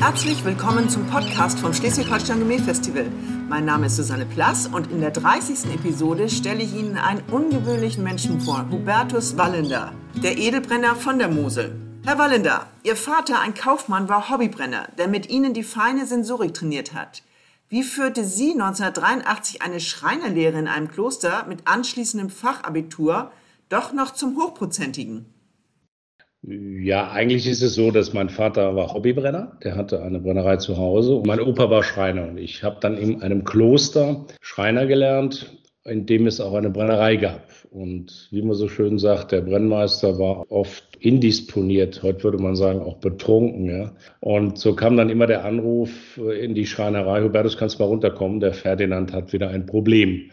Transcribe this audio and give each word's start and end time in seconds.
Herzlich 0.00 0.42
willkommen 0.46 0.88
zum 0.88 1.06
Podcast 1.08 1.58
vom 1.58 1.74
Schleswig-Holstein 1.74 2.38
Gourmet 2.38 2.58
Festival. 2.58 3.04
Mein 3.50 3.66
Name 3.66 3.84
ist 3.84 3.96
Susanne 3.96 4.24
Plass 4.24 4.66
und 4.66 4.90
in 4.90 5.02
der 5.02 5.10
30. 5.10 5.74
Episode 5.74 6.30
stelle 6.30 6.62
ich 6.62 6.74
Ihnen 6.74 6.96
einen 6.96 7.20
ungewöhnlichen 7.30 8.02
Menschen 8.02 8.40
vor, 8.40 8.66
Hubertus 8.70 9.36
Wallender, 9.36 9.92
der 10.22 10.38
Edelbrenner 10.38 10.96
von 10.96 11.18
der 11.18 11.28
Mosel. 11.28 11.78
Herr 12.06 12.16
Wallender, 12.16 12.66
Ihr 12.82 12.96
Vater, 12.96 13.40
ein 13.40 13.52
Kaufmann, 13.52 14.08
war 14.08 14.30
Hobbybrenner, 14.30 14.88
der 14.96 15.06
mit 15.06 15.28
Ihnen 15.28 15.52
die 15.52 15.62
feine 15.62 16.06
Sensorik 16.06 16.54
trainiert 16.54 16.94
hat. 16.94 17.22
Wie 17.68 17.82
führte 17.82 18.24
Sie 18.24 18.52
1983 18.52 19.60
eine 19.60 19.80
Schreinerlehre 19.80 20.58
in 20.58 20.66
einem 20.66 20.88
Kloster 20.88 21.44
mit 21.46 21.68
anschließendem 21.68 22.30
Fachabitur 22.30 23.32
doch 23.68 23.92
noch 23.92 24.14
zum 24.14 24.38
Hochprozentigen? 24.38 25.26
Ja, 26.42 27.10
eigentlich 27.10 27.46
ist 27.46 27.62
es 27.62 27.74
so, 27.74 27.90
dass 27.90 28.14
mein 28.14 28.30
Vater 28.30 28.74
war 28.74 28.94
Hobbybrenner. 28.94 29.58
Der 29.62 29.76
hatte 29.76 30.02
eine 30.02 30.20
Brennerei 30.20 30.56
zu 30.56 30.78
Hause 30.78 31.16
und 31.16 31.26
mein 31.26 31.40
Opa 31.40 31.68
war 31.68 31.82
Schreiner. 31.82 32.28
Und 32.28 32.38
ich 32.38 32.62
habe 32.62 32.78
dann 32.80 32.96
in 32.96 33.20
einem 33.20 33.44
Kloster 33.44 34.24
Schreiner 34.40 34.86
gelernt, 34.86 35.54
in 35.84 36.06
dem 36.06 36.26
es 36.26 36.40
auch 36.40 36.54
eine 36.54 36.70
Brennerei 36.70 37.16
gab. 37.16 37.42
Und 37.70 38.28
wie 38.30 38.40
man 38.40 38.54
so 38.54 38.68
schön 38.68 38.98
sagt, 38.98 39.32
der 39.32 39.42
Brennmeister 39.42 40.18
war 40.18 40.50
oft 40.50 40.96
indisponiert, 40.98 42.02
heute 42.02 42.24
würde 42.24 42.38
man 42.38 42.56
sagen 42.56 42.80
auch 42.80 42.96
betrunken. 42.96 43.66
Ja. 43.66 43.92
Und 44.20 44.58
so 44.58 44.74
kam 44.74 44.96
dann 44.96 45.10
immer 45.10 45.26
der 45.26 45.44
Anruf 45.44 46.18
in 46.18 46.54
die 46.54 46.66
Schreinerei, 46.66 47.22
Hubertus, 47.22 47.58
kannst 47.58 47.78
mal 47.78 47.84
runterkommen, 47.84 48.40
der 48.40 48.54
Ferdinand 48.54 49.12
hat 49.12 49.32
wieder 49.34 49.50
ein 49.50 49.66
Problem. 49.66 50.30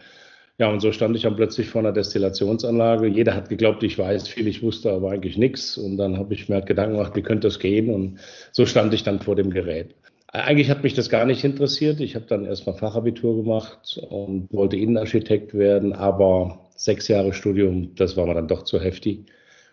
Ja, 0.60 0.70
und 0.72 0.80
so 0.80 0.90
stand 0.90 1.14
ich 1.14 1.22
dann 1.22 1.36
plötzlich 1.36 1.68
vor 1.68 1.80
einer 1.80 1.92
Destillationsanlage. 1.92 3.06
Jeder 3.06 3.36
hat 3.36 3.48
geglaubt, 3.48 3.84
ich 3.84 3.96
weiß 3.96 4.26
viel, 4.26 4.48
ich 4.48 4.60
wusste 4.60 4.90
aber 4.90 5.12
eigentlich 5.12 5.38
nichts. 5.38 5.78
Und 5.78 5.98
dann 5.98 6.18
habe 6.18 6.34
ich 6.34 6.48
mir 6.48 6.56
halt 6.56 6.66
Gedanken 6.66 6.96
gemacht, 6.96 7.14
wie 7.14 7.22
könnte 7.22 7.46
das 7.46 7.60
gehen? 7.60 7.90
Und 7.90 8.18
so 8.50 8.66
stand 8.66 8.92
ich 8.92 9.04
dann 9.04 9.20
vor 9.20 9.36
dem 9.36 9.50
Gerät. 9.50 9.94
Eigentlich 10.26 10.68
hat 10.68 10.82
mich 10.82 10.94
das 10.94 11.08
gar 11.10 11.26
nicht 11.26 11.44
interessiert. 11.44 12.00
Ich 12.00 12.16
habe 12.16 12.26
dann 12.28 12.44
erstmal 12.44 12.74
Fachabitur 12.76 13.36
gemacht 13.36 14.00
und 14.10 14.52
wollte 14.52 14.76
Innenarchitekt 14.76 15.54
werden, 15.54 15.92
aber 15.92 16.58
sechs 16.74 17.06
Jahre 17.06 17.32
Studium, 17.32 17.94
das 17.94 18.16
war 18.16 18.26
mir 18.26 18.34
dann 18.34 18.48
doch 18.48 18.64
zu 18.64 18.80
heftig. 18.80 19.26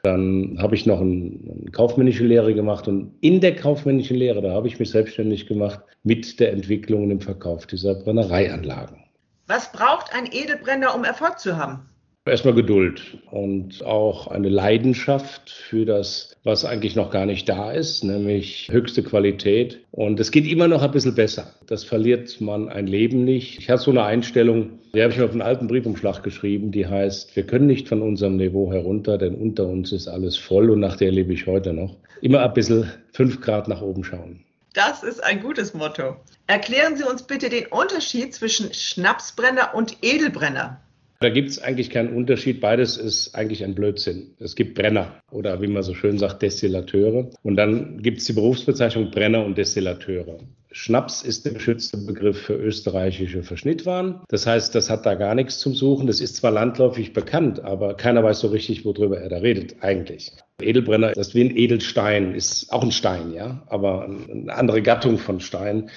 Dann 0.04 0.58
habe 0.60 0.76
ich 0.76 0.86
noch 0.86 1.02
eine 1.02 1.66
kaufmännische 1.72 2.26
Lehre 2.26 2.54
gemacht 2.54 2.88
und 2.88 3.16
in 3.22 3.42
der 3.42 3.56
kaufmännischen 3.56 4.18
Lehre, 4.18 4.42
da 4.42 4.52
habe 4.52 4.68
ich 4.68 4.80
mich 4.80 4.92
selbstständig 4.92 5.48
gemacht 5.48 5.80
mit 6.04 6.40
der 6.40 6.54
Entwicklung 6.54 7.04
und 7.04 7.10
dem 7.10 7.22
Verkauf 7.22 7.66
dieser 7.66 7.96
Brennereianlagen. 7.96 9.05
Was 9.48 9.72
braucht 9.72 10.12
ein 10.12 10.26
Edelbrenner, 10.32 10.96
um 10.96 11.04
Erfolg 11.04 11.38
zu 11.38 11.56
haben? 11.56 11.88
Erstmal 12.28 12.56
Geduld 12.56 13.20
und 13.30 13.86
auch 13.86 14.26
eine 14.26 14.50
Leidenschaft 14.50 15.52
für 15.52 15.86
das, 15.86 16.36
was 16.44 16.66
eigentlich 16.66 16.96
noch 16.96 17.12
gar 17.12 17.28
nicht 17.28 17.48
da 17.48 17.72
ist, 17.72 18.04
nämlich 18.04 18.68
höchste 18.72 19.04
Qualität. 19.04 19.82
Und 19.92 20.20
es 20.20 20.32
geht 20.32 20.48
immer 20.48 20.68
noch 20.68 20.82
ein 20.82 20.90
bisschen 20.90 21.14
besser. 21.14 21.54
Das 21.68 21.84
verliert 21.84 22.42
man 22.42 22.70
ein 22.70 22.88
Leben 22.88 23.24
nicht. 23.24 23.60
Ich 23.60 23.70
habe 23.70 23.80
so 23.80 23.92
eine 23.92 24.02
Einstellung, 24.02 24.80
die 24.96 25.04
habe 25.04 25.14
ich 25.14 25.20
mir 25.20 25.26
auf 25.26 25.32
einen 25.32 25.44
alten 25.44 25.68
Briefumschlag 25.68 26.24
geschrieben, 26.24 26.72
die 26.72 26.88
heißt, 26.88 27.36
wir 27.36 27.46
können 27.46 27.68
nicht 27.68 27.88
von 27.88 28.02
unserem 28.02 28.38
Niveau 28.38 28.72
herunter, 28.72 29.20
denn 29.20 29.36
unter 29.36 29.68
uns 29.68 29.92
ist 29.92 30.08
alles 30.08 30.36
voll 30.36 30.72
und 30.72 30.80
nach 30.80 30.98
der 30.98 31.12
lebe 31.12 31.34
ich 31.34 31.46
heute 31.46 31.74
noch. 31.74 31.96
Immer 32.22 32.42
ein 32.42 32.54
bisschen 32.56 32.92
fünf 33.14 33.42
Grad 33.42 33.68
nach 33.68 33.84
oben 33.84 34.04
schauen. 34.04 34.44
Das 34.76 35.04
ist 35.04 35.24
ein 35.24 35.40
gutes 35.40 35.74
Motto. 35.74 36.18
Erklären 36.48 36.98
Sie 36.98 37.06
uns 37.06 37.24
bitte 37.24 37.48
den 37.48 37.68
Unterschied 37.68 38.34
zwischen 38.34 38.74
Schnapsbrenner 38.74 39.74
und 39.74 39.98
Edelbrenner. 40.02 40.82
Da 41.22 41.30
gibt 41.30 41.50
es 41.50 41.64
eigentlich 41.64 41.90
keinen 41.90 42.14
Unterschied. 42.14 42.60
Beides 42.60 42.98
ist 42.98 43.36
eigentlich 43.36 43.64
ein 43.64 43.74
Blödsinn. 43.74 44.36
Es 44.38 44.54
gibt 44.54 44.76
Brenner 44.76 45.22
oder 45.32 45.62
wie 45.62 45.68
man 45.68 45.82
so 45.82 45.94
schön 45.94 46.18
sagt, 46.18 46.42
Destillateure. 46.42 47.30
Und 47.42 47.56
dann 47.56 48.02
gibt 48.04 48.18
es 48.18 48.26
die 48.26 48.34
Berufsbezeichnung 48.34 49.12
Brenner 49.12 49.46
und 49.46 49.58
Destillateure. 49.58 50.40
Schnaps 50.72 51.22
ist 51.22 51.46
der 51.46 51.54
geschützte 51.54 51.98
Begriff 51.98 52.42
für 52.42 52.56
österreichische 52.56 53.44
Verschnittwaren. 53.44 54.20
Das 54.28 54.46
heißt, 54.46 54.76
das 54.76 54.90
hat 54.90 55.06
da 55.06 55.16
gar 55.16 55.36
nichts 55.36 55.60
zum 55.60 55.74
Suchen. 55.74 56.06
Das 56.06 56.20
ist 56.20 56.36
zwar 56.36 56.52
landläufig 56.52 57.14
bekannt, 57.14 57.62
aber 57.62 57.96
keiner 57.96 58.26
weiß 58.26 58.42
so 58.42 58.50
richtig, 58.50 58.84
worüber 58.84 59.18
er 59.18 59.30
da 59.30 59.38
redet 59.38 59.78
eigentlich. 59.80 60.34
Edelbrenner, 60.62 61.12
das 61.12 61.30
ist 61.30 61.36
wie 61.36 61.44
ein 61.44 61.56
Edelstein, 61.56 62.34
ist 62.34 62.72
auch 62.72 62.84
ein 62.84 62.92
Stein, 62.92 63.34
ja, 63.34 63.64
aber 63.68 64.06
eine 64.06 64.54
andere 64.54 64.82
Gattung 64.82 65.18
von 65.18 65.42
Stein. 65.42 65.90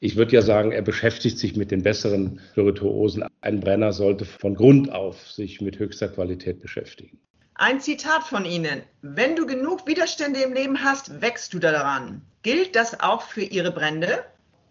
Ich 0.00 0.16
würde 0.16 0.32
ja 0.32 0.42
sagen, 0.42 0.72
er 0.72 0.82
beschäftigt 0.82 1.38
sich 1.38 1.56
mit 1.56 1.70
den 1.70 1.82
besseren 1.82 2.40
Spirituosen. 2.52 3.24
Ein 3.40 3.60
Brenner 3.60 3.92
sollte 3.92 4.24
von 4.24 4.54
Grund 4.54 4.92
auf 4.92 5.30
sich 5.30 5.60
mit 5.60 5.78
höchster 5.78 6.08
Qualität 6.08 6.60
beschäftigen. 6.60 7.18
Ein 7.54 7.80
Zitat 7.80 8.22
von 8.22 8.44
Ihnen. 8.44 8.82
Wenn 9.00 9.36
du 9.36 9.46
genug 9.46 9.86
Widerstände 9.86 10.40
im 10.40 10.52
Leben 10.52 10.84
hast, 10.84 11.22
wächst 11.22 11.54
du 11.54 11.58
daran. 11.58 12.22
Gilt 12.42 12.76
das 12.76 13.00
auch 13.00 13.22
für 13.22 13.42
Ihre 13.42 13.72
Brände? 13.72 14.24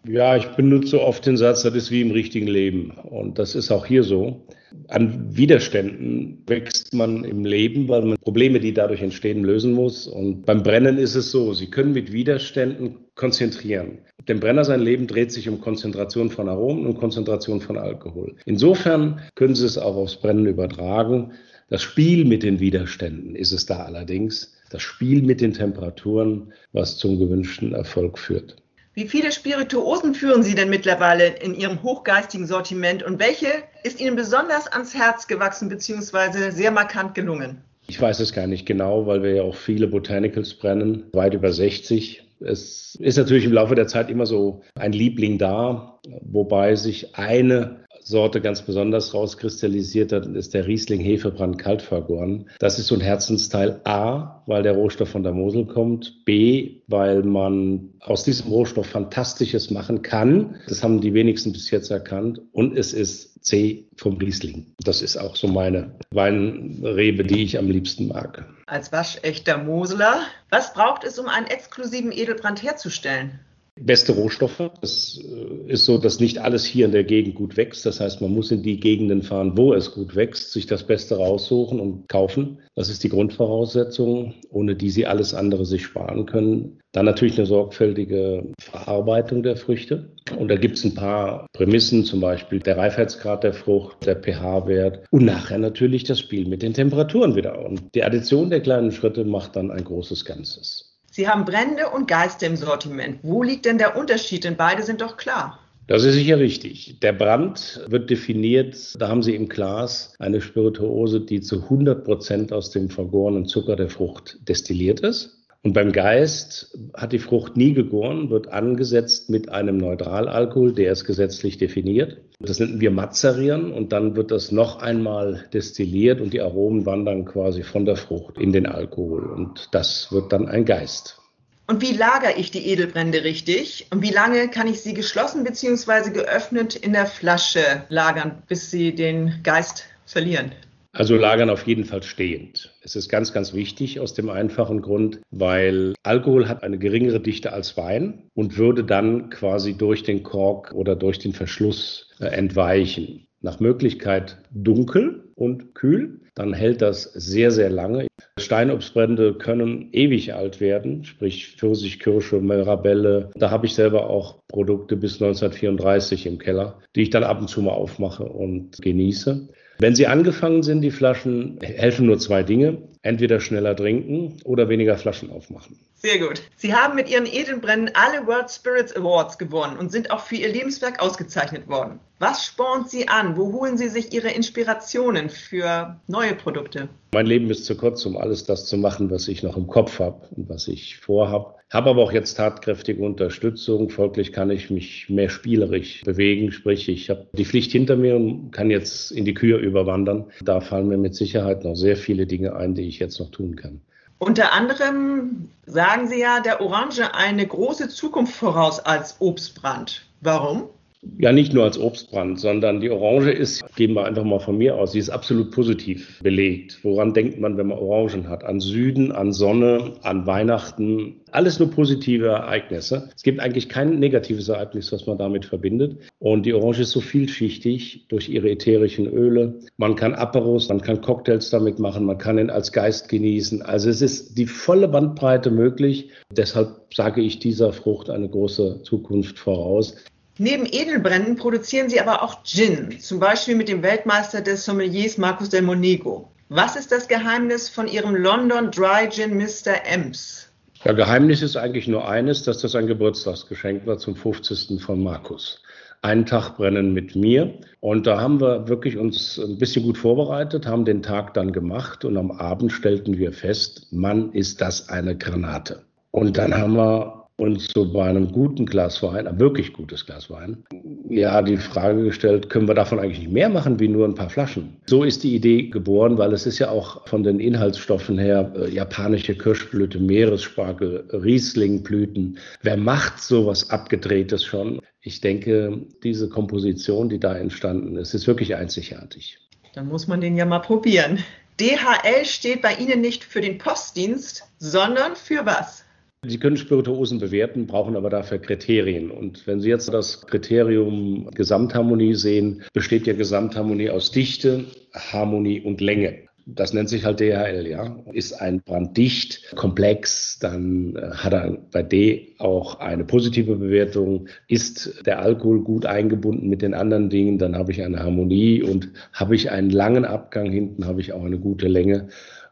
Ja, 0.08 0.36
ich 0.36 0.46
benutze 0.48 1.00
oft 1.00 1.26
den 1.26 1.36
Satz, 1.36 1.62
das 1.62 1.74
ist 1.74 1.90
wie 1.90 2.00
im 2.00 2.12
richtigen 2.12 2.46
Leben. 2.46 2.90
Und 2.90 3.40
das 3.40 3.56
ist 3.56 3.72
auch 3.72 3.86
hier 3.86 4.04
so. 4.04 4.46
An 4.88 5.36
Widerständen 5.36 6.44
wächst 6.46 6.94
man 6.94 7.24
im 7.24 7.44
Leben, 7.44 7.88
weil 7.88 8.02
man 8.02 8.18
Probleme, 8.18 8.60
die 8.60 8.72
dadurch 8.72 9.02
entstehen, 9.02 9.42
lösen 9.42 9.72
muss. 9.72 10.06
Und 10.06 10.46
beim 10.46 10.62
Brennen 10.62 10.98
ist 10.98 11.16
es 11.16 11.32
so, 11.32 11.54
Sie 11.54 11.70
können 11.70 11.92
mit 11.92 12.12
Widerständen 12.12 12.98
konzentrieren. 13.16 13.98
Dem 14.28 14.38
Brenner 14.38 14.64
sein 14.64 14.80
Leben 14.80 15.08
dreht 15.08 15.32
sich 15.32 15.48
um 15.48 15.60
Konzentration 15.60 16.30
von 16.30 16.48
Aromen 16.48 16.86
und 16.86 16.98
Konzentration 16.98 17.60
von 17.60 17.76
Alkohol. 17.76 18.36
Insofern 18.44 19.20
können 19.34 19.56
Sie 19.56 19.66
es 19.66 19.78
auch 19.78 19.96
aufs 19.96 20.16
Brennen 20.16 20.46
übertragen. 20.46 21.32
Das 21.68 21.82
Spiel 21.82 22.24
mit 22.24 22.44
den 22.44 22.60
Widerständen 22.60 23.34
ist 23.34 23.50
es 23.50 23.66
da 23.66 23.84
allerdings. 23.84 24.54
Das 24.70 24.82
Spiel 24.82 25.22
mit 25.22 25.40
den 25.40 25.52
Temperaturen, 25.52 26.52
was 26.72 26.96
zum 26.96 27.18
gewünschten 27.18 27.72
Erfolg 27.72 28.18
führt. 28.18 28.56
Wie 28.98 29.08
viele 29.08 29.30
Spirituosen 29.30 30.14
führen 30.14 30.42
Sie 30.42 30.54
denn 30.54 30.70
mittlerweile 30.70 31.26
in 31.26 31.54
Ihrem 31.54 31.82
hochgeistigen 31.82 32.46
Sortiment 32.46 33.02
und 33.02 33.20
welche 33.20 33.48
ist 33.82 34.00
Ihnen 34.00 34.16
besonders 34.16 34.68
ans 34.68 34.94
Herz 34.94 35.26
gewachsen 35.26 35.68
bzw. 35.68 36.48
sehr 36.48 36.70
markant 36.70 37.14
gelungen? 37.14 37.60
Ich 37.88 38.00
weiß 38.00 38.20
es 38.20 38.32
gar 38.32 38.46
nicht 38.46 38.64
genau, 38.64 39.06
weil 39.06 39.22
wir 39.22 39.34
ja 39.34 39.42
auch 39.42 39.54
viele 39.54 39.86
Botanicals 39.86 40.54
brennen, 40.54 41.10
weit 41.12 41.34
über 41.34 41.52
60. 41.52 42.22
Es 42.40 42.96
ist 42.98 43.18
natürlich 43.18 43.44
im 43.44 43.52
Laufe 43.52 43.74
der 43.74 43.86
Zeit 43.86 44.08
immer 44.08 44.24
so 44.24 44.62
ein 44.76 44.92
Liebling 44.92 45.36
da, 45.36 46.00
wobei 46.22 46.74
sich 46.74 47.16
eine 47.16 47.84
Sorte 48.06 48.40
ganz 48.40 48.62
besonders 48.62 49.14
rauskristallisiert 49.14 50.12
hat, 50.12 50.26
ist 50.26 50.54
der 50.54 50.68
Riesling 50.68 51.00
Hefebrand 51.00 51.58
Kaltvergoren. 51.58 52.48
Das 52.60 52.78
ist 52.78 52.86
so 52.86 52.94
ein 52.94 53.00
Herzensteil 53.00 53.80
A, 53.82 54.44
weil 54.46 54.62
der 54.62 54.74
Rohstoff 54.74 55.08
von 55.08 55.24
der 55.24 55.32
Mosel 55.32 55.66
kommt. 55.66 56.24
B, 56.24 56.82
weil 56.86 57.24
man 57.24 57.90
aus 57.98 58.22
diesem 58.22 58.52
Rohstoff 58.52 58.86
Fantastisches 58.86 59.72
machen 59.72 60.02
kann. 60.02 60.60
Das 60.68 60.84
haben 60.84 61.00
die 61.00 61.14
wenigsten 61.14 61.52
bis 61.52 61.72
jetzt 61.72 61.90
erkannt. 61.90 62.40
Und 62.52 62.78
es 62.78 62.92
ist 62.92 63.44
C 63.44 63.88
vom 63.96 64.18
Riesling. 64.18 64.72
Das 64.84 65.02
ist 65.02 65.16
auch 65.16 65.34
so 65.34 65.48
meine 65.48 65.90
Weinrebe, 66.12 67.24
die 67.24 67.42
ich 67.42 67.58
am 67.58 67.68
liebsten 67.68 68.06
mag. 68.06 68.48
Als 68.66 68.92
waschechter 68.92 69.58
Moseler, 69.58 70.20
was 70.50 70.72
braucht 70.74 71.02
es, 71.02 71.18
um 71.18 71.26
einen 71.26 71.48
exklusiven 71.48 72.12
Edelbrand 72.12 72.62
herzustellen? 72.62 73.40
Beste 73.80 74.12
Rohstoffe. 74.12 74.70
Es 74.80 75.18
äh, 75.22 75.72
ist 75.72 75.84
so, 75.84 75.98
dass 75.98 76.20
nicht 76.20 76.38
alles 76.38 76.64
hier 76.64 76.86
in 76.86 76.92
der 76.92 77.04
Gegend 77.04 77.34
gut 77.34 77.56
wächst. 77.56 77.84
Das 77.86 78.00
heißt, 78.00 78.20
man 78.20 78.32
muss 78.32 78.50
in 78.50 78.62
die 78.62 78.80
Gegenden 78.80 79.22
fahren, 79.22 79.56
wo 79.56 79.74
es 79.74 79.92
gut 79.92 80.16
wächst, 80.16 80.52
sich 80.52 80.66
das 80.66 80.86
Beste 80.86 81.16
raussuchen 81.16 81.80
und 81.80 82.08
kaufen. 82.08 82.58
Das 82.74 82.88
ist 82.88 83.04
die 83.04 83.08
Grundvoraussetzung, 83.08 84.34
ohne 84.50 84.76
die 84.76 84.90
sie 84.90 85.06
alles 85.06 85.34
andere 85.34 85.64
sich 85.64 85.84
sparen 85.84 86.26
können. 86.26 86.78
Dann 86.92 87.04
natürlich 87.04 87.36
eine 87.36 87.46
sorgfältige 87.46 88.52
Verarbeitung 88.58 89.42
der 89.42 89.56
Früchte. 89.56 90.10
Und 90.38 90.48
da 90.48 90.56
gibt 90.56 90.76
es 90.76 90.84
ein 90.84 90.94
paar 90.94 91.46
Prämissen, 91.52 92.04
zum 92.04 92.20
Beispiel 92.20 92.60
der 92.60 92.78
Reifheitsgrad 92.78 93.44
der 93.44 93.52
Frucht, 93.52 94.06
der 94.06 94.16
pH-Wert 94.16 95.04
und 95.10 95.24
nachher 95.24 95.58
natürlich 95.58 96.04
das 96.04 96.18
Spiel 96.18 96.48
mit 96.48 96.62
den 96.62 96.72
Temperaturen 96.72 97.36
wieder. 97.36 97.64
Und 97.64 97.94
die 97.94 98.02
Addition 98.02 98.50
der 98.50 98.60
kleinen 98.60 98.92
Schritte 98.92 99.24
macht 99.24 99.56
dann 99.56 99.70
ein 99.70 99.84
großes 99.84 100.24
Ganzes. 100.24 100.95
Sie 101.16 101.26
haben 101.26 101.46
Brände 101.46 101.88
und 101.88 102.08
Geiste 102.08 102.44
im 102.44 102.56
Sortiment. 102.56 103.20
Wo 103.22 103.42
liegt 103.42 103.64
denn 103.64 103.78
der 103.78 103.96
Unterschied? 103.96 104.44
Denn 104.44 104.58
beide 104.58 104.82
sind 104.82 105.00
doch 105.00 105.16
klar. 105.16 105.58
Das 105.86 106.04
ist 106.04 106.12
sicher 106.12 106.38
richtig. 106.38 107.00
Der 107.00 107.14
Brand 107.14 107.80
wird 107.88 108.10
definiert, 108.10 108.76
da 109.00 109.08
haben 109.08 109.22
Sie 109.22 109.34
im 109.34 109.48
Glas 109.48 110.12
eine 110.18 110.42
Spirituose, 110.42 111.22
die 111.22 111.40
zu 111.40 111.62
100 111.62 112.04
Prozent 112.04 112.52
aus 112.52 112.70
dem 112.70 112.90
vergorenen 112.90 113.46
Zucker 113.46 113.76
der 113.76 113.88
Frucht 113.88 114.36
destilliert 114.46 115.00
ist. 115.00 115.42
Und 115.62 115.72
beim 115.72 115.90
Geist 115.90 116.76
hat 116.92 117.14
die 117.14 117.18
Frucht 117.18 117.56
nie 117.56 117.72
gegoren, 117.72 118.28
wird 118.28 118.48
angesetzt 118.48 119.30
mit 119.30 119.48
einem 119.48 119.78
Neutralalkohol, 119.78 120.74
der 120.74 120.92
ist 120.92 121.06
gesetzlich 121.06 121.56
definiert. 121.56 122.18
Das 122.38 122.58
nennen 122.58 122.80
wir 122.80 122.90
Mazerieren 122.90 123.72
und 123.72 123.92
dann 123.92 124.14
wird 124.14 124.30
das 124.30 124.52
noch 124.52 124.82
einmal 124.82 125.48
destilliert 125.54 126.20
und 126.20 126.34
die 126.34 126.42
Aromen 126.42 126.84
wandern 126.84 127.24
quasi 127.24 127.62
von 127.62 127.86
der 127.86 127.96
Frucht 127.96 128.36
in 128.36 128.52
den 128.52 128.66
Alkohol 128.66 129.30
und 129.30 129.68
das 129.72 130.12
wird 130.12 130.32
dann 130.32 130.46
ein 130.46 130.66
Geist. 130.66 131.18
Und 131.66 131.80
wie 131.80 131.96
lagere 131.96 132.34
ich 132.36 132.50
die 132.50 132.66
Edelbrände 132.68 133.24
richtig? 133.24 133.86
Und 133.90 134.02
wie 134.02 134.12
lange 134.12 134.48
kann 134.48 134.68
ich 134.68 134.82
sie 134.82 134.94
geschlossen 134.94 135.44
bzw. 135.44 136.10
geöffnet 136.10 136.76
in 136.76 136.92
der 136.92 137.06
Flasche 137.06 137.84
lagern, 137.88 138.42
bis 138.46 138.70
sie 138.70 138.94
den 138.94 139.40
Geist 139.42 139.84
verlieren? 140.04 140.52
Also 140.96 141.14
lagern 141.14 141.50
auf 141.50 141.66
jeden 141.66 141.84
Fall 141.84 142.02
stehend. 142.02 142.72
Es 142.80 142.96
ist 142.96 143.10
ganz, 143.10 143.34
ganz 143.34 143.52
wichtig 143.52 144.00
aus 144.00 144.14
dem 144.14 144.30
einfachen 144.30 144.80
Grund, 144.80 145.20
weil 145.30 145.92
Alkohol 146.02 146.48
hat 146.48 146.62
eine 146.62 146.78
geringere 146.78 147.20
Dichte 147.20 147.52
als 147.52 147.76
Wein 147.76 148.30
und 148.34 148.56
würde 148.56 148.82
dann 148.82 149.28
quasi 149.28 149.76
durch 149.76 150.04
den 150.04 150.22
Kork 150.22 150.72
oder 150.72 150.96
durch 150.96 151.18
den 151.18 151.34
Verschluss 151.34 152.08
äh, 152.18 152.28
entweichen. 152.28 153.26
Nach 153.42 153.60
Möglichkeit 153.60 154.38
dunkel 154.50 155.24
und 155.34 155.74
kühl, 155.74 156.22
dann 156.34 156.54
hält 156.54 156.80
das 156.80 157.02
sehr, 157.12 157.50
sehr 157.50 157.68
lange. 157.68 158.06
Steinobstbrände 158.38 159.34
können 159.34 159.90
ewig 159.92 160.32
alt 160.32 160.60
werden, 160.62 161.04
sprich 161.04 161.56
Pfirsich, 161.58 162.00
Kirsche, 162.00 162.40
Mirabelle. 162.40 163.30
Da 163.34 163.50
habe 163.50 163.66
ich 163.66 163.74
selber 163.74 164.08
auch 164.08 164.38
Produkte 164.48 164.96
bis 164.96 165.20
1934 165.20 166.24
im 166.24 166.38
Keller, 166.38 166.78
die 166.94 167.02
ich 167.02 167.10
dann 167.10 167.22
ab 167.22 167.38
und 167.38 167.48
zu 167.48 167.60
mal 167.60 167.72
aufmache 167.72 168.24
und 168.24 168.80
genieße. 168.80 169.50
Wenn 169.78 169.94
sie 169.94 170.06
angefangen 170.06 170.62
sind, 170.62 170.80
die 170.80 170.90
Flaschen, 170.90 171.58
helfen 171.60 172.06
nur 172.06 172.18
zwei 172.18 172.42
Dinge. 172.42 172.78
Entweder 173.06 173.38
schneller 173.38 173.76
trinken 173.76 174.40
oder 174.42 174.68
weniger 174.68 174.98
Flaschen 174.98 175.30
aufmachen. 175.30 175.78
Sehr 175.94 176.18
gut. 176.18 176.42
Sie 176.56 176.74
haben 176.74 176.96
mit 176.96 177.08
Ihren 177.08 177.24
Edelbrennen 177.24 177.92
alle 177.94 178.26
World 178.26 178.50
Spirits 178.50 178.96
Awards 178.96 179.38
gewonnen 179.38 179.78
und 179.78 179.92
sind 179.92 180.10
auch 180.10 180.20
für 180.20 180.34
Ihr 180.34 180.48
Lebenswerk 180.48 181.00
ausgezeichnet 181.00 181.68
worden. 181.68 182.00
Was 182.18 182.44
spornt 182.44 182.90
Sie 182.90 183.08
an? 183.08 183.36
Wo 183.36 183.52
holen 183.52 183.78
Sie 183.78 183.88
sich 183.88 184.12
Ihre 184.12 184.30
Inspirationen 184.30 185.30
für 185.30 186.00
neue 186.08 186.34
Produkte? 186.34 186.88
Mein 187.12 187.26
Leben 187.26 187.48
ist 187.48 187.64
zu 187.64 187.76
kurz, 187.76 188.04
um 188.06 188.16
alles 188.16 188.44
das 188.44 188.66
zu 188.66 188.76
machen, 188.76 189.10
was 189.10 189.28
ich 189.28 189.42
noch 189.42 189.56
im 189.56 189.68
Kopf 189.68 190.00
habe 190.00 190.26
und 190.34 190.48
was 190.48 190.66
ich 190.66 190.96
vorhabe. 190.98 191.54
Habe 191.72 191.90
aber 191.90 192.02
auch 192.02 192.12
jetzt 192.12 192.34
tatkräftige 192.34 193.02
Unterstützung. 193.02 193.90
Folglich 193.90 194.32
kann 194.32 194.50
ich 194.50 194.70
mich 194.70 195.08
mehr 195.08 195.28
spielerisch 195.28 196.02
bewegen. 196.04 196.52
Sprich, 196.52 196.88
ich 196.88 197.10
habe 197.10 197.26
die 197.32 197.44
Pflicht 197.44 197.72
hinter 197.72 197.96
mir 197.96 198.14
und 198.14 198.52
kann 198.52 198.70
jetzt 198.70 199.10
in 199.10 199.24
die 199.24 199.34
Kühe 199.34 199.56
überwandern. 199.56 200.26
Da 200.44 200.60
fallen 200.60 200.86
mir 200.86 200.96
mit 200.96 201.16
Sicherheit 201.16 201.64
noch 201.64 201.74
sehr 201.74 201.96
viele 201.96 202.26
Dinge 202.26 202.54
ein, 202.54 202.74
die 202.76 202.86
ich 202.86 202.95
jetzt 202.98 203.20
noch 203.20 203.30
tun 203.30 203.56
kann. 203.56 203.80
Unter 204.18 204.52
anderem 204.52 205.50
sagen 205.66 206.08
Sie 206.08 206.18
ja 206.18 206.40
der 206.40 206.60
Orange 206.60 207.14
eine 207.14 207.46
große 207.46 207.88
Zukunft 207.88 208.34
voraus 208.34 208.80
als 208.80 209.16
Obstbrand. 209.20 210.06
Warum? 210.20 210.70
Ja, 211.18 211.32
nicht 211.32 211.52
nur 211.52 211.64
als 211.64 211.78
Obstbrand, 211.78 212.40
sondern 212.40 212.80
die 212.80 212.90
Orange 212.90 213.30
ist, 213.30 213.64
gehen 213.76 213.94
wir 213.94 214.04
einfach 214.04 214.24
mal 214.24 214.40
von 214.40 214.58
mir 214.58 214.76
aus, 214.76 214.92
sie 214.92 214.98
ist 214.98 215.10
absolut 215.10 215.50
positiv 215.50 216.20
belegt. 216.22 216.78
Woran 216.82 217.14
denkt 217.14 217.40
man, 217.40 217.56
wenn 217.56 217.68
man 217.68 217.78
Orangen 217.78 218.28
hat? 218.28 218.44
An 218.44 218.60
Süden, 218.60 219.12
an 219.12 219.32
Sonne, 219.32 219.94
an 220.02 220.26
Weihnachten. 220.26 221.22
Alles 221.32 221.58
nur 221.58 221.70
positive 221.70 222.26
Ereignisse. 222.26 223.10
Es 223.14 223.22
gibt 223.22 223.40
eigentlich 223.40 223.68
kein 223.68 223.98
negatives 223.98 224.48
Ereignis, 224.48 224.92
was 224.92 225.06
man 225.06 225.18
damit 225.18 225.44
verbindet. 225.44 225.98
Und 226.18 226.46
die 226.46 226.54
Orange 226.54 226.80
ist 226.80 226.92
so 226.92 227.00
vielschichtig 227.00 228.06
durch 228.08 228.28
ihre 228.28 228.50
ätherischen 228.50 229.06
Öle. 229.06 229.60
Man 229.76 229.96
kann 229.96 230.14
Aperos, 230.14 230.68
man 230.68 230.80
kann 230.80 231.00
Cocktails 231.00 231.50
damit 231.50 231.78
machen, 231.78 232.04
man 232.04 232.18
kann 232.18 232.38
ihn 232.38 232.50
als 232.50 232.72
Geist 232.72 233.08
genießen. 233.08 233.62
Also 233.62 233.90
es 233.90 234.02
ist 234.02 234.38
die 234.38 234.46
volle 234.46 234.88
Bandbreite 234.88 235.50
möglich. 235.50 236.10
Deshalb 236.30 236.94
sage 236.94 237.20
ich 237.20 237.38
dieser 237.38 237.72
Frucht 237.72 238.10
eine 238.10 238.28
große 238.28 238.82
Zukunft 238.82 239.38
voraus. 239.38 239.96
Neben 240.38 240.66
Edelbrennen 240.66 241.36
produzieren 241.36 241.88
sie 241.88 241.98
aber 241.98 242.22
auch 242.22 242.42
Gin, 242.44 243.00
zum 243.00 243.18
Beispiel 243.18 243.54
mit 243.54 243.68
dem 243.68 243.82
Weltmeister 243.82 244.42
des 244.42 244.66
Sommeliers 244.66 245.16
Marcus 245.16 245.48
del 245.48 245.62
Monego. 245.62 246.30
Was 246.50 246.76
ist 246.76 246.92
das 246.92 247.08
Geheimnis 247.08 247.70
von 247.70 247.88
Ihrem 247.88 248.14
London 248.14 248.70
Dry 248.70 249.08
Gin 249.08 249.38
Mr. 249.38 249.84
Ems? 249.84 250.48
Ja, 250.84 250.92
Geheimnis 250.92 251.40
ist 251.40 251.56
eigentlich 251.56 251.88
nur 251.88 252.06
eines, 252.06 252.42
dass 252.42 252.58
das 252.58 252.74
ein 252.74 252.86
Geburtstagsgeschenk 252.86 253.86
war 253.86 253.96
zum 253.96 254.14
50. 254.14 254.80
von 254.80 255.02
Markus. 255.02 255.62
Einen 256.02 256.26
Tag 256.26 256.58
brennen 256.58 256.92
mit 256.92 257.16
mir. 257.16 257.54
Und 257.80 258.06
da 258.06 258.20
haben 258.20 258.38
wir 258.38 258.68
wirklich 258.68 258.98
uns 258.98 259.38
ein 259.38 259.56
bisschen 259.56 259.84
gut 259.84 259.96
vorbereitet, 259.96 260.66
haben 260.66 260.84
den 260.84 261.02
Tag 261.02 261.32
dann 261.32 261.52
gemacht 261.52 262.04
und 262.04 262.18
am 262.18 262.30
Abend 262.30 262.72
stellten 262.72 263.16
wir 263.16 263.32
fest, 263.32 263.88
Mann, 263.90 264.32
ist 264.32 264.60
das 264.60 264.90
eine 264.90 265.16
Granate. 265.16 265.82
Und 266.10 266.36
dann 266.36 266.54
haben 266.54 266.76
wir 266.76 267.25
uns 267.38 267.68
so 267.74 267.92
bei 267.92 268.08
einem 268.08 268.32
guten 268.32 268.64
Glas 268.64 269.02
Wein, 269.02 269.26
ein 269.26 269.38
wirklich 269.38 269.72
gutes 269.72 270.06
Glas 270.06 270.30
Wein, 270.30 270.64
ja, 271.08 271.42
die 271.42 271.58
Frage 271.58 272.04
gestellt, 272.04 272.48
können 272.48 272.66
wir 272.66 272.74
davon 272.74 272.98
eigentlich 272.98 273.18
nicht 273.18 273.32
mehr 273.32 273.48
machen 273.48 273.78
wie 273.78 273.88
nur 273.88 274.06
ein 274.06 274.14
paar 274.14 274.30
Flaschen? 274.30 274.76
So 274.86 275.04
ist 275.04 275.22
die 275.22 275.34
Idee 275.34 275.68
geboren, 275.68 276.16
weil 276.16 276.32
es 276.32 276.46
ist 276.46 276.58
ja 276.58 276.70
auch 276.70 277.06
von 277.06 277.22
den 277.22 277.38
Inhaltsstoffen 277.38 278.18
her 278.18 278.52
äh, 278.56 278.70
japanische 278.70 279.34
Kirschblüte, 279.34 279.98
Meeresspargel, 279.98 281.08
Rieslingblüten. 281.12 282.38
Wer 282.62 282.76
macht 282.76 283.20
sowas 283.20 283.68
abgedrehtes 283.70 284.42
schon? 284.44 284.80
Ich 285.00 285.20
denke, 285.20 285.82
diese 286.02 286.28
Komposition, 286.28 287.08
die 287.08 287.20
da 287.20 287.36
entstanden 287.36 287.96
ist, 287.96 288.14
ist 288.14 288.26
wirklich 288.26 288.56
einzigartig. 288.56 289.38
Dann 289.74 289.88
muss 289.88 290.08
man 290.08 290.22
den 290.22 290.36
ja 290.36 290.46
mal 290.46 290.60
probieren. 290.60 291.18
DHL 291.60 292.24
steht 292.24 292.62
bei 292.62 292.74
Ihnen 292.74 293.00
nicht 293.00 293.24
für 293.24 293.40
den 293.40 293.58
Postdienst, 293.58 294.44
sondern 294.58 295.16
für 295.16 295.46
was? 295.46 295.85
Sie 296.28 296.38
können 296.38 296.56
Spirituosen 296.56 297.18
bewerten, 297.18 297.66
brauchen 297.66 297.96
aber 297.96 298.10
dafür 298.10 298.38
Kriterien. 298.38 299.10
Und 299.10 299.46
wenn 299.46 299.60
Sie 299.60 299.68
jetzt 299.68 299.92
das 299.92 300.26
Kriterium 300.26 301.30
Gesamtharmonie 301.34 302.14
sehen, 302.14 302.62
besteht 302.72 303.06
ja 303.06 303.14
Gesamtharmonie 303.14 303.90
aus 303.90 304.10
Dichte, 304.10 304.64
Harmonie 304.92 305.60
und 305.60 305.80
Länge. 305.80 306.26
Das 306.48 306.72
nennt 306.72 306.88
sich 306.88 307.04
halt 307.04 307.18
DHL, 307.18 307.66
ja. 307.66 307.96
Ist 308.12 308.40
ein 308.40 308.62
Brand 308.62 308.96
dicht, 308.96 309.56
komplex, 309.56 310.38
dann 310.38 310.96
hat 311.10 311.32
er 311.32 311.58
bei 311.72 311.82
D 311.82 312.36
auch 312.38 312.78
eine 312.78 313.04
positive 313.04 313.56
Bewertung. 313.56 314.28
Ist 314.46 315.04
der 315.06 315.18
Alkohol 315.18 315.64
gut 315.64 315.86
eingebunden 315.86 316.48
mit 316.48 316.62
den 316.62 316.72
anderen 316.72 317.10
Dingen, 317.10 317.38
dann 317.38 317.56
habe 317.56 317.72
ich 317.72 317.82
eine 317.82 317.98
Harmonie 317.98 318.62
und 318.62 318.92
habe 319.12 319.34
ich 319.34 319.50
einen 319.50 319.70
langen 319.70 320.04
Abgang 320.04 320.48
hinten, 320.48 320.86
habe 320.86 321.00
ich 321.00 321.12
auch 321.12 321.24
eine 321.24 321.38
gute 321.38 321.66
Länge. 321.66 322.08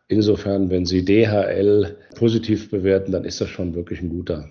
Insofern, 0.09 0.71
wenn 0.71 0.85
Sie 0.85 1.05
DHL 1.05 1.97
positiv 2.15 2.71
bewerten, 2.71 3.13
dann 3.13 3.25
ist 3.25 3.41
das 3.41 3.49
schon 3.49 3.75
wirklich 3.75 4.01
ein 4.03 4.11
guter. 4.11 4.51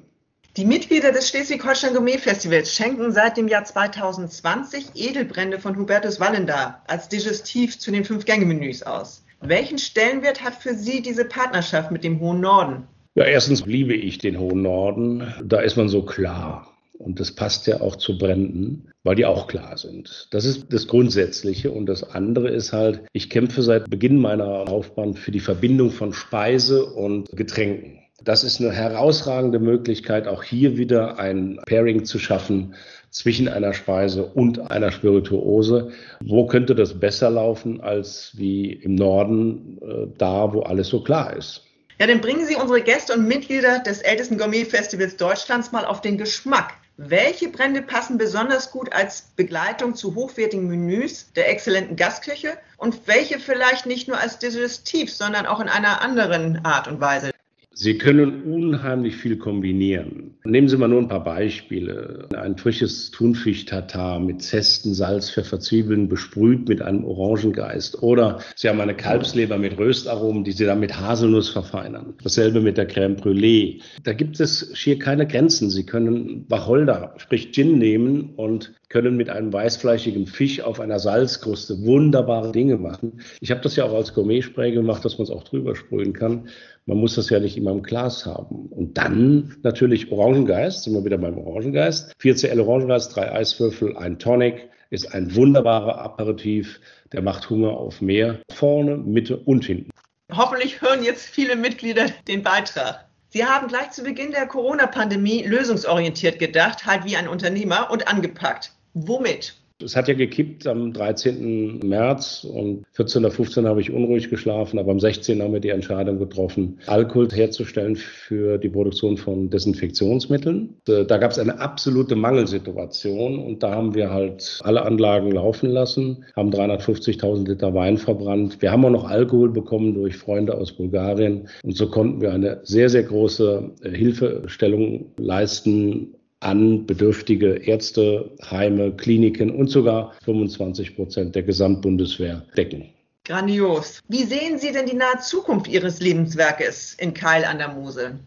Die 0.57 0.65
Mitglieder 0.65 1.11
des 1.11 1.29
Schleswig-Holstein 1.29 1.93
Gourmet 1.93 2.17
Festivals 2.17 2.75
schenken 2.75 3.11
seit 3.11 3.37
dem 3.37 3.47
Jahr 3.47 3.63
2020 3.63 4.91
Edelbrände 4.95 5.59
von 5.59 5.75
Hubertus 5.77 6.19
Wallender 6.19 6.81
als 6.87 7.09
Digestiv 7.09 7.79
zu 7.79 7.91
den 7.91 8.05
Fünf-Gänge-Menüs 8.05 8.83
aus. 8.83 9.23
Welchen 9.41 9.77
Stellenwert 9.77 10.43
hat 10.43 10.55
für 10.55 10.73
Sie 10.75 11.01
diese 11.01 11.25
Partnerschaft 11.25 11.91
mit 11.91 12.03
dem 12.03 12.19
Hohen 12.19 12.39
Norden? 12.39 12.87
Ja, 13.15 13.25
erstens 13.25 13.65
liebe 13.65 13.93
ich 13.93 14.19
den 14.19 14.39
Hohen 14.39 14.61
Norden. 14.61 15.33
Da 15.43 15.59
ist 15.59 15.75
man 15.75 15.89
so 15.89 16.03
klar. 16.03 16.72
Und 16.97 17.19
das 17.19 17.31
passt 17.31 17.67
ja 17.67 17.81
auch 17.81 17.95
zu 17.95 18.17
Bränden, 18.17 18.89
weil 19.03 19.15
die 19.15 19.25
auch 19.25 19.47
klar 19.47 19.77
sind. 19.77 20.27
Das 20.31 20.45
ist 20.45 20.67
das 20.71 20.87
Grundsätzliche. 20.87 21.71
Und 21.71 21.87
das 21.87 22.03
andere 22.03 22.49
ist 22.49 22.71
halt, 22.71 23.01
ich 23.11 23.29
kämpfe 23.29 23.61
seit 23.61 23.89
Beginn 23.89 24.19
meiner 24.19 24.65
Laufbahn 24.65 25.15
für 25.15 25.31
die 25.31 25.39
Verbindung 25.39 25.91
von 25.91 26.13
Speise 26.13 26.85
und 26.85 27.29
Getränken. 27.31 27.99
Das 28.23 28.43
ist 28.43 28.61
eine 28.61 28.71
herausragende 28.71 29.59
Möglichkeit, 29.59 30.27
auch 30.27 30.43
hier 30.43 30.77
wieder 30.77 31.19
ein 31.19 31.59
Pairing 31.65 32.05
zu 32.05 32.19
schaffen 32.19 32.73
zwischen 33.09 33.47
einer 33.47 33.73
Speise 33.73 34.25
und 34.25 34.71
einer 34.71 34.91
Spirituose. 34.91 35.91
Wo 36.21 36.47
könnte 36.47 36.73
das 36.73 36.99
besser 36.99 37.29
laufen 37.29 37.81
als 37.81 38.31
wie 38.35 38.71
im 38.71 38.95
Norden, 38.95 39.77
äh, 39.81 40.07
da 40.17 40.53
wo 40.53 40.61
alles 40.61 40.87
so 40.87 41.03
klar 41.03 41.35
ist? 41.35 41.63
Ja, 41.99 42.07
dann 42.07 42.21
bringen 42.21 42.45
Sie 42.45 42.55
unsere 42.55 42.81
Gäste 42.81 43.13
und 43.13 43.27
Mitglieder 43.27 43.79
des 43.79 44.01
ältesten 44.01 44.37
Gourmet-Festivals 44.37 45.17
Deutschlands 45.17 45.71
mal 45.71 45.85
auf 45.85 46.01
den 46.01 46.17
Geschmack. 46.17 46.73
Welche 46.97 47.49
Brände 47.49 47.81
passen 47.81 48.19
besonders 48.19 48.69
gut 48.69 48.93
als 48.93 49.23
Begleitung 49.35 49.95
zu 49.95 50.13
hochwertigen 50.13 50.67
Menüs 50.67 51.33
der 51.33 51.49
exzellenten 51.49 51.95
Gastküche 51.95 52.59
und 52.77 53.07
welche 53.07 53.39
vielleicht 53.39 53.87
nicht 53.87 54.07
nur 54.07 54.19
als 54.19 54.37
Digestiv, 54.37 55.11
sondern 55.11 55.47
auch 55.47 55.59
in 55.59 55.69
einer 55.69 56.01
anderen 56.01 56.63
Art 56.63 56.87
und 56.87 57.01
Weise? 57.01 57.32
Sie 57.75 57.97
können 57.97 58.43
unheimlich 58.43 59.15
viel 59.15 59.37
kombinieren. 59.37 60.35
Nehmen 60.43 60.67
Sie 60.67 60.77
mal 60.77 60.87
nur 60.87 60.99
ein 60.99 61.07
paar 61.07 61.23
Beispiele. 61.23 62.29
Ein 62.35 62.55
frisches 62.55 63.09
Thunfisch-Tatar 63.09 64.19
mit 64.19 64.43
Zesten, 64.43 64.93
Salz, 64.93 65.31
Pfeffer, 65.31 65.59
Zwiebeln 65.59 66.07
besprüht 66.07 66.69
mit 66.69 66.83
einem 66.83 67.03
Orangengeist. 67.03 68.03
Oder 68.03 68.39
Sie 68.55 68.69
haben 68.69 68.79
eine 68.79 68.95
Kalbsleber 68.95 69.57
mit 69.57 69.79
Röstaromen, 69.79 70.43
die 70.43 70.51
Sie 70.51 70.65
dann 70.65 70.81
mit 70.81 70.99
Haselnuss 70.99 71.49
verfeinern. 71.49 72.13
Dasselbe 72.21 72.61
mit 72.61 72.77
der 72.77 72.87
Crème 72.87 73.19
Brûlée. 73.19 73.81
Da 74.03 74.13
gibt 74.13 74.39
es 74.39 74.69
schier 74.77 74.99
keine 74.99 75.25
Grenzen. 75.25 75.71
Sie 75.71 75.85
können 75.85 76.45
Wacholder, 76.49 77.15
sprich 77.17 77.53
Gin 77.53 77.79
nehmen 77.79 78.35
und 78.35 78.73
können 78.93 79.17
mit 79.17 79.31
einem 79.31 79.51
weißfleischigen 79.51 80.27
Fisch 80.27 80.61
auf 80.61 80.79
einer 80.79 80.99
Salzkruste 80.99 81.83
wunderbare 81.83 82.51
Dinge 82.51 82.77
machen. 82.77 83.21
Ich 83.41 83.49
habe 83.49 83.61
das 83.61 83.75
ja 83.75 83.85
auch 83.85 83.93
als 83.95 84.13
Gourmet-Spray 84.13 84.71
gemacht, 84.71 85.03
dass 85.03 85.17
man 85.17 85.23
es 85.23 85.31
auch 85.31 85.43
drüber 85.43 85.75
sprühen 85.75 86.13
kann. 86.13 86.47
Man 86.85 86.97
muss 86.97 87.15
das 87.15 87.29
ja 87.29 87.39
nicht 87.39 87.55
immer 87.55 87.71
im 87.71 87.81
Glas 87.81 88.25
haben. 88.25 88.67
Und 88.67 88.97
dann 88.97 89.55
natürlich 89.63 90.11
Orangengeist, 90.11 90.83
sind 90.83 90.93
wir 90.93 91.05
wieder 91.05 91.17
beim 91.17 91.37
Orangengeist. 91.37 92.13
4cl 92.21 92.59
Orangengeist, 92.59 93.15
drei 93.15 93.31
Eiswürfel, 93.31 93.95
ein 93.95 94.19
Tonic, 94.19 94.69
ist 94.89 95.13
ein 95.13 95.33
wunderbarer 95.33 95.99
Aperitif, 95.99 96.79
der 97.13 97.21
macht 97.21 97.49
Hunger 97.49 97.71
auf 97.71 98.01
mehr. 98.01 98.39
Vorne, 98.51 98.97
Mitte 98.97 99.37
und 99.37 99.65
hinten. 99.65 99.89
Hoffentlich 100.31 100.81
hören 100.81 101.03
jetzt 101.03 101.25
viele 101.25 101.55
Mitglieder 101.55 102.07
den 102.27 102.43
Beitrag. 102.43 103.07
Sie 103.29 103.45
haben 103.45 103.67
gleich 103.67 103.91
zu 103.91 104.03
Beginn 104.03 104.31
der 104.31 104.45
Corona-Pandemie 104.45 105.43
lösungsorientiert 105.43 106.37
gedacht, 106.37 106.85
halt 106.85 107.05
wie 107.05 107.15
ein 107.15 107.27
Unternehmer 107.27 107.89
und 107.91 108.07
angepackt. 108.07 108.73
Womit? 108.93 109.55
Es 109.83 109.95
hat 109.95 110.07
ja 110.07 110.13
gekippt 110.13 110.67
am 110.67 110.93
13. 110.93 111.79
März 111.79 112.43
und 112.43 112.85
14. 112.93 113.25
oder 113.25 113.31
15. 113.31 113.67
habe 113.67 113.81
ich 113.81 113.91
unruhig 113.91 114.29
geschlafen, 114.29 114.79
aber 114.79 114.91
am 114.91 114.99
16. 114.99 115.41
haben 115.41 115.53
wir 115.53 115.59
die 115.59 115.69
Entscheidung 115.69 116.19
getroffen, 116.19 116.79
Alkohol 116.87 117.29
herzustellen 117.29 117.95
für 117.95 118.57
die 118.57 118.69
Produktion 118.69 119.17
von 119.17 119.49
Desinfektionsmitteln. 119.49 120.75
Äh, 120.87 121.05
da 121.05 121.17
gab 121.17 121.31
es 121.31 121.39
eine 121.39 121.59
absolute 121.59 122.15
Mangelsituation 122.15 123.39
und 123.39 123.63
da 123.63 123.71
haben 123.71 123.95
wir 123.95 124.09
halt 124.09 124.59
alle 124.63 124.83
Anlagen 124.83 125.31
laufen 125.31 125.69
lassen, 125.69 126.25
haben 126.35 126.51
350.000 126.51 127.47
Liter 127.47 127.73
Wein 127.73 127.97
verbrannt. 127.97 128.61
Wir 128.61 128.71
haben 128.71 128.85
auch 128.85 128.89
noch 128.89 129.09
Alkohol 129.09 129.49
bekommen 129.49 129.93
durch 129.93 130.17
Freunde 130.17 130.55
aus 130.55 130.71
Bulgarien 130.71 131.49
und 131.63 131.75
so 131.75 131.89
konnten 131.89 132.21
wir 132.21 132.31
eine 132.31 132.59
sehr, 132.63 132.89
sehr 132.89 133.03
große 133.03 133.71
äh, 133.83 133.89
Hilfestellung 133.89 135.11
leisten 135.17 136.15
an 136.43 136.85
bedürftige 136.85 137.53
Ärzte, 137.53 138.31
Heime, 138.49 138.91
Kliniken 138.91 139.49
und 139.49 139.69
sogar 139.69 140.13
25 140.23 140.95
Prozent 140.95 141.35
der 141.35 141.43
Gesamtbundeswehr 141.43 142.43
decken. 142.57 142.89
Grandios. 143.25 144.01
Wie 144.09 144.23
sehen 144.23 144.57
Sie 144.57 144.73
denn 144.73 144.85
die 144.85 144.95
nahe 144.95 145.19
Zukunft 145.21 145.67
Ihres 145.69 146.01
Lebenswerkes 146.01 146.95
in 146.99 147.13
Keil 147.13 147.45
an 147.45 147.57
der 147.57 147.69
Mosel? 147.69 148.19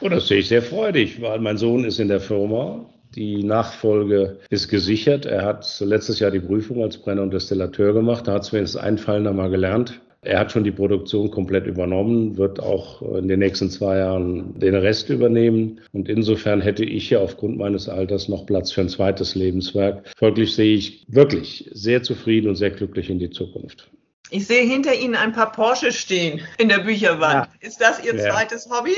Oh, 0.00 0.08
das 0.08 0.26
sehe 0.26 0.38
ich 0.38 0.48
sehr 0.48 0.62
freudig, 0.62 1.22
weil 1.22 1.38
mein 1.38 1.58
Sohn 1.58 1.84
ist 1.84 2.00
in 2.00 2.08
der 2.08 2.20
Firma. 2.20 2.84
Die 3.14 3.44
Nachfolge 3.44 4.38
ist 4.50 4.68
gesichert. 4.68 5.26
Er 5.26 5.44
hat 5.44 5.80
letztes 5.80 6.18
Jahr 6.18 6.32
die 6.32 6.40
Prüfung 6.40 6.82
als 6.82 6.98
Brenner 6.98 7.22
und 7.22 7.32
Destillateur 7.32 7.92
gemacht. 7.92 8.26
Da 8.26 8.32
hat 8.32 8.42
es 8.42 8.52
wenigstens 8.52 8.80
einfallen 8.80 9.26
einmal 9.26 9.50
gelernt. 9.50 10.00
Er 10.24 10.38
hat 10.38 10.52
schon 10.52 10.62
die 10.62 10.70
Produktion 10.70 11.32
komplett 11.32 11.66
übernommen, 11.66 12.36
wird 12.36 12.60
auch 12.60 13.02
in 13.16 13.26
den 13.26 13.40
nächsten 13.40 13.70
zwei 13.70 13.98
Jahren 13.98 14.56
den 14.56 14.76
Rest 14.76 15.10
übernehmen. 15.10 15.80
Und 15.92 16.08
insofern 16.08 16.60
hätte 16.60 16.84
ich 16.84 17.10
ja 17.10 17.18
aufgrund 17.18 17.58
meines 17.58 17.88
Alters 17.88 18.28
noch 18.28 18.46
Platz 18.46 18.70
für 18.70 18.82
ein 18.82 18.88
zweites 18.88 19.34
Lebenswerk. 19.34 20.04
Folglich 20.16 20.54
sehe 20.54 20.76
ich 20.76 21.04
wirklich 21.08 21.68
sehr 21.72 22.04
zufrieden 22.04 22.48
und 22.48 22.54
sehr 22.54 22.70
glücklich 22.70 23.10
in 23.10 23.18
die 23.18 23.30
Zukunft. 23.30 23.90
Ich 24.30 24.46
sehe 24.46 24.62
hinter 24.62 24.94
Ihnen 24.94 25.16
ein 25.16 25.32
paar 25.32 25.50
Porsche 25.50 25.90
stehen 25.90 26.40
in 26.56 26.68
der 26.68 26.78
Bücherwand. 26.78 27.48
Ja. 27.60 27.66
Ist 27.66 27.80
das 27.80 28.02
Ihr 28.04 28.14
ja. 28.14 28.30
zweites 28.30 28.70
Hobby? 28.70 28.94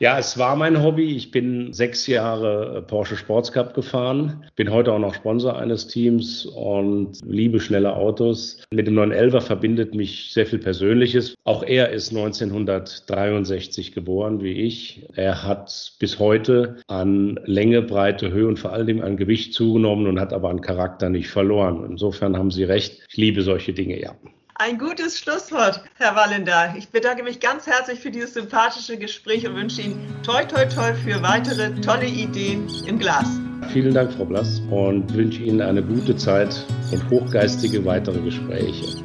Ja, 0.00 0.18
es 0.18 0.36
war 0.38 0.56
mein 0.56 0.82
Hobby. 0.82 1.14
Ich 1.14 1.30
bin 1.30 1.72
sechs 1.72 2.08
Jahre 2.08 2.78
äh, 2.78 2.82
Porsche 2.82 3.16
Sports 3.16 3.52
Cup 3.52 3.74
gefahren, 3.74 4.44
bin 4.56 4.72
heute 4.72 4.92
auch 4.92 4.98
noch 4.98 5.14
Sponsor 5.14 5.56
eines 5.56 5.86
Teams 5.86 6.46
und 6.46 7.20
liebe 7.24 7.60
schnelle 7.60 7.94
Autos. 7.94 8.58
Mit 8.72 8.88
dem 8.88 8.98
911er 8.98 9.40
verbindet 9.40 9.94
mich 9.94 10.32
sehr 10.32 10.46
viel 10.46 10.58
Persönliches. 10.58 11.36
Auch 11.44 11.62
er 11.62 11.90
ist 11.90 12.10
1963 12.10 13.92
geboren, 13.92 14.42
wie 14.42 14.62
ich. 14.62 15.06
Er 15.14 15.44
hat 15.44 15.92
bis 16.00 16.18
heute 16.18 16.76
an 16.88 17.38
Länge, 17.44 17.80
Breite, 17.80 18.32
Höhe 18.32 18.48
und 18.48 18.58
vor 18.58 18.72
allem 18.72 19.00
an 19.00 19.16
Gewicht 19.16 19.54
zugenommen 19.54 20.08
und 20.08 20.18
hat 20.18 20.32
aber 20.32 20.50
an 20.50 20.60
Charakter 20.60 21.08
nicht 21.08 21.28
verloren. 21.28 21.86
Insofern 21.88 22.36
haben 22.36 22.50
Sie 22.50 22.64
recht. 22.64 23.06
Ich 23.08 23.16
liebe 23.16 23.42
solche 23.42 23.72
Dinge, 23.72 24.00
ja. 24.00 24.16
Ein 24.56 24.78
gutes 24.78 25.18
Schlusswort, 25.18 25.82
Herr 25.96 26.14
Wallender. 26.14 26.76
Ich 26.78 26.88
bedanke 26.88 27.24
mich 27.24 27.40
ganz 27.40 27.66
herzlich 27.66 27.98
für 27.98 28.12
dieses 28.12 28.34
sympathische 28.34 28.96
Gespräch 28.96 29.44
und 29.48 29.56
wünsche 29.56 29.82
Ihnen 29.82 30.14
toi, 30.22 30.44
toi, 30.44 30.64
toi 30.66 30.94
für 30.94 31.20
weitere 31.22 31.74
tolle 31.80 32.06
Ideen 32.06 32.68
im 32.86 33.00
Glas. 33.00 33.26
Vielen 33.72 33.92
Dank, 33.92 34.12
Frau 34.12 34.24
Blass, 34.24 34.62
und 34.70 35.12
wünsche 35.12 35.42
Ihnen 35.42 35.60
eine 35.60 35.82
gute 35.82 36.14
Zeit 36.14 36.64
und 36.92 37.10
hochgeistige 37.10 37.84
weitere 37.84 38.20
Gespräche. 38.20 39.03